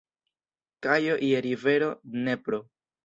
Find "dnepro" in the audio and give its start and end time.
2.17-2.63